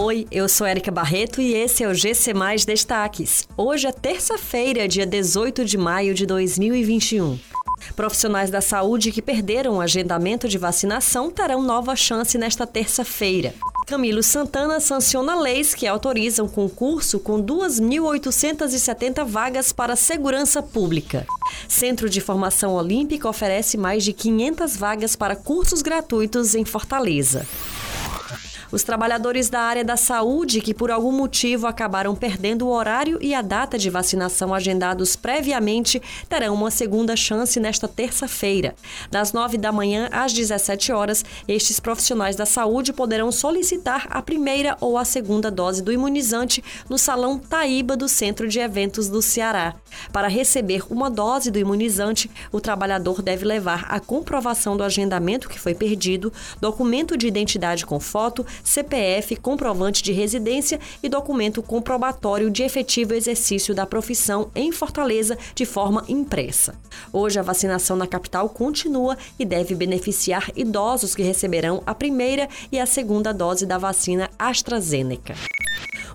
Oi, 0.00 0.28
eu 0.30 0.48
sou 0.48 0.64
Érica 0.64 0.92
Barreto 0.92 1.40
e 1.40 1.54
esse 1.54 1.82
é 1.82 1.88
o 1.88 1.92
GC 1.92 2.32
Mais 2.32 2.64
Destaques. 2.64 3.48
Hoje 3.56 3.88
é 3.88 3.90
terça-feira, 3.90 4.86
dia 4.86 5.04
18 5.04 5.64
de 5.64 5.76
maio 5.76 6.14
de 6.14 6.24
2021. 6.24 7.36
Profissionais 7.96 8.48
da 8.48 8.60
saúde 8.60 9.10
que 9.10 9.20
perderam 9.20 9.74
o 9.74 9.80
agendamento 9.80 10.48
de 10.48 10.56
vacinação 10.56 11.32
terão 11.32 11.60
nova 11.60 11.96
chance 11.96 12.38
nesta 12.38 12.64
terça-feira. 12.64 13.52
Camilo 13.88 14.22
Santana 14.22 14.78
sanciona 14.78 15.34
leis 15.34 15.74
que 15.74 15.84
autorizam 15.84 16.46
concurso 16.46 17.18
com 17.18 17.42
2.870 17.42 19.24
vagas 19.24 19.72
para 19.72 19.96
segurança 19.96 20.62
pública. 20.62 21.26
Centro 21.66 22.08
de 22.08 22.20
Formação 22.20 22.74
Olímpica 22.74 23.28
oferece 23.28 23.76
mais 23.76 24.04
de 24.04 24.12
500 24.12 24.76
vagas 24.76 25.16
para 25.16 25.34
cursos 25.34 25.82
gratuitos 25.82 26.54
em 26.54 26.64
Fortaleza. 26.64 27.44
Os 28.70 28.82
trabalhadores 28.82 29.48
da 29.48 29.60
área 29.60 29.82
da 29.82 29.96
saúde 29.96 30.60
que 30.60 30.74
por 30.74 30.90
algum 30.90 31.10
motivo 31.10 31.66
acabaram 31.66 32.14
perdendo 32.14 32.66
o 32.66 32.70
horário 32.70 33.18
e 33.20 33.34
a 33.34 33.40
data 33.40 33.78
de 33.78 33.88
vacinação 33.88 34.52
agendados 34.52 35.16
previamente 35.16 36.02
terão 36.28 36.52
uma 36.52 36.70
segunda 36.70 37.16
chance 37.16 37.58
nesta 37.58 37.88
terça-feira. 37.88 38.74
Das 39.10 39.32
9 39.32 39.56
da 39.56 39.72
manhã 39.72 40.10
às 40.12 40.34
17 40.34 40.92
horas, 40.92 41.24
estes 41.46 41.80
profissionais 41.80 42.36
da 42.36 42.44
saúde 42.44 42.92
poderão 42.92 43.32
solicitar 43.32 44.06
a 44.10 44.20
primeira 44.20 44.76
ou 44.82 44.98
a 44.98 45.04
segunda 45.04 45.50
dose 45.50 45.82
do 45.82 45.90
imunizante 45.90 46.62
no 46.90 46.98
Salão 46.98 47.38
Taíba 47.38 47.96
do 47.96 48.06
Centro 48.06 48.46
de 48.46 48.58
Eventos 48.58 49.08
do 49.08 49.22
Ceará. 49.22 49.76
Para 50.12 50.28
receber 50.28 50.82
uma 50.90 51.08
dose 51.08 51.50
do 51.50 51.58
imunizante, 51.58 52.30
o 52.52 52.60
trabalhador 52.60 53.22
deve 53.22 53.46
levar 53.46 53.86
a 53.88 53.98
comprovação 53.98 54.76
do 54.76 54.84
agendamento 54.84 55.48
que 55.48 55.58
foi 55.58 55.74
perdido, 55.74 56.30
documento 56.60 57.16
de 57.16 57.26
identidade 57.26 57.86
com 57.86 57.98
foto, 57.98 58.44
CPF, 58.64 59.36
comprovante 59.36 60.02
de 60.02 60.12
residência 60.12 60.80
e 61.02 61.08
documento 61.08 61.62
comprobatório 61.62 62.50
de 62.50 62.62
efetivo 62.62 63.14
exercício 63.14 63.74
da 63.74 63.86
profissão 63.86 64.50
em 64.54 64.72
Fortaleza 64.72 65.36
de 65.54 65.64
forma 65.64 66.04
impressa. 66.08 66.74
Hoje 67.12 67.38
a 67.38 67.42
vacinação 67.42 67.96
na 67.96 68.06
capital 68.06 68.48
continua 68.48 69.16
e 69.38 69.44
deve 69.44 69.74
beneficiar 69.74 70.50
idosos 70.56 71.14
que 71.14 71.22
receberão 71.22 71.82
a 71.86 71.94
primeira 71.94 72.48
e 72.70 72.78
a 72.78 72.86
segunda 72.86 73.32
dose 73.32 73.66
da 73.66 73.78
vacina 73.78 74.30
AstraZeneca. 74.38 75.34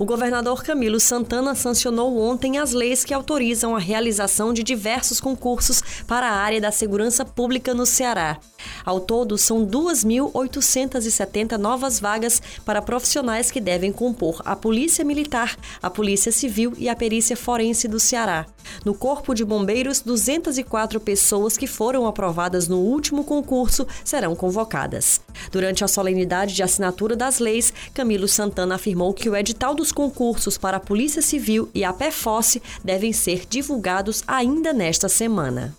O 0.00 0.06
governador 0.06 0.62
Camilo 0.62 0.98
Santana 0.98 1.54
sancionou 1.54 2.18
ontem 2.18 2.56
as 2.56 2.72
leis 2.72 3.04
que 3.04 3.12
autorizam 3.12 3.76
a 3.76 3.78
realização 3.78 4.50
de 4.50 4.62
diversos 4.62 5.20
concursos 5.20 5.82
para 6.06 6.26
a 6.26 6.36
área 6.36 6.58
da 6.58 6.72
segurança 6.72 7.22
pública 7.22 7.74
no 7.74 7.84
Ceará. 7.84 8.38
Ao 8.82 8.98
todo, 8.98 9.36
são 9.36 9.66
2.870 9.66 11.58
novas 11.58 12.00
vagas 12.00 12.40
para 12.64 12.80
profissionais 12.80 13.50
que 13.50 13.60
devem 13.60 13.92
compor 13.92 14.40
a 14.46 14.56
Polícia 14.56 15.04
Militar, 15.04 15.54
a 15.82 15.90
Polícia 15.90 16.32
Civil 16.32 16.72
e 16.78 16.88
a 16.88 16.96
Perícia 16.96 17.36
Forense 17.36 17.86
do 17.86 18.00
Ceará. 18.00 18.46
No 18.84 18.94
Corpo 18.94 19.34
de 19.34 19.44
Bombeiros, 19.44 20.00
204 20.00 21.00
pessoas 21.00 21.56
que 21.56 21.66
foram 21.66 22.06
aprovadas 22.06 22.68
no 22.68 22.78
último 22.78 23.24
concurso 23.24 23.86
serão 24.04 24.34
convocadas. 24.34 25.20
Durante 25.50 25.84
a 25.84 25.88
solenidade 25.88 26.54
de 26.54 26.62
assinatura 26.62 27.14
das 27.14 27.38
leis, 27.38 27.72
Camilo 27.92 28.28
Santana 28.28 28.76
afirmou 28.76 29.12
que 29.12 29.28
o 29.28 29.36
edital 29.36 29.74
dos 29.74 29.92
concursos 29.92 30.56
para 30.56 30.76
a 30.76 30.80
Polícia 30.80 31.22
Civil 31.22 31.68
e 31.74 31.84
a 31.84 31.92
PFOSSE 31.92 32.62
devem 32.84 33.12
ser 33.12 33.46
divulgados 33.48 34.22
ainda 34.26 34.72
nesta 34.72 35.08
semana. 35.08 35.76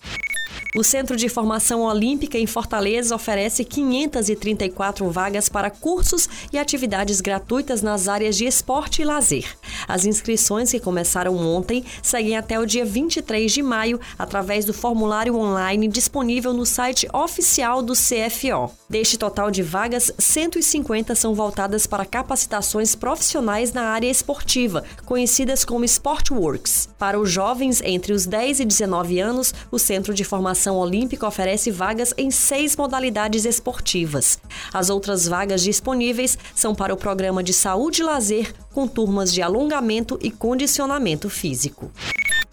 O 0.74 0.86
Centro 0.86 1.18
de 1.18 1.28
Formação 1.28 1.82
Olímpica 1.82 2.38
em 2.38 2.48
Fortaleza 2.48 3.14
oferece 3.14 3.66
534 3.66 5.10
vagas 5.12 5.50
para 5.50 5.70
cursos 5.70 6.30
e 6.54 6.58
atividades 6.58 7.20
gratuitas 7.20 7.82
nas 7.82 8.08
áreas 8.08 8.38
de 8.38 8.46
esporte 8.46 9.02
e 9.02 9.06
lazer. 9.06 9.58
As 9.86 10.06
inscrições 10.06 10.72
que 10.72 10.80
começaram 10.80 11.36
ontem 11.36 11.84
seguem 12.02 12.38
até 12.38 12.58
o 12.58 12.66
dia 12.66 12.86
23 12.86 13.52
de 13.52 13.62
maio 13.62 14.00
através 14.18 14.64
do 14.64 14.74
formulário 14.74 15.36
online 15.36 15.90
disponível 15.90 16.54
no 16.54 16.66
site 16.66 17.06
oficial 17.12 17.82
do 17.82 17.92
CFO. 17.92 18.72
Deste 18.90 19.18
total 19.18 19.52
de 19.52 19.62
vagas, 19.62 20.10
150 20.18 21.16
são 21.16 21.36
voltadas 21.36 21.86
para 21.86 22.06
capacitações 22.06 22.96
profissionais 22.96 23.74
na 23.74 23.84
área 23.84 24.10
esportiva, 24.10 24.86
conhecidas 25.06 25.66
como 25.66 25.84
Sportworks. 25.84 26.88
Para 26.98 27.20
os 27.20 27.30
jovens 27.30 27.82
entre 27.82 28.14
os 28.14 28.26
10 28.26 28.62
e 28.62 28.66
19 28.66 29.20
anos, 29.20 29.54
o 29.70 29.78
Centro 29.78 30.14
de 30.14 30.24
Formação 30.24 30.61
Federação 30.62 30.78
Olímpica 30.78 31.28
oferece 31.28 31.72
vagas 31.72 32.14
em 32.16 32.30
seis 32.30 32.76
modalidades 32.76 33.46
esportivas. 33.46 34.38
As 34.72 34.92
outras 34.92 35.28
vagas 35.28 35.64
disponíveis 35.64 36.38
são 36.54 36.76
para 36.76 36.94
o 36.94 36.98
programa 36.98 37.42
de 37.42 37.52
saúde 37.52 38.02
e 38.02 38.06
lazer, 38.06 38.54
com 38.72 38.88
turmas 38.88 39.34
de 39.34 39.42
alongamento 39.42 40.20
e 40.22 40.30
condicionamento 40.30 41.32
físico. 41.32 41.92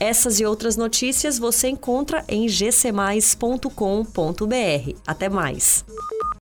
Essas 0.01 0.41
e 0.41 0.47
outras 0.47 0.75
notícias 0.75 1.39
você 1.39 1.69
encontra 1.69 2.25
em 2.27 2.47
gcmais.com.br. 2.47 3.73
Até 5.07 5.29
mais! 5.29 5.85